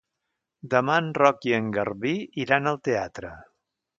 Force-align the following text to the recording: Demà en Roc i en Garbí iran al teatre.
Demà 0.73 0.95
en 1.01 1.09
Roc 1.17 1.45
i 1.51 1.53
en 1.59 1.69
Garbí 1.77 2.15
iran 2.47 2.73
al 2.75 2.83
teatre. 2.89 3.33